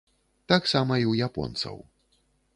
[0.51, 1.77] Таксама і ў японцаў.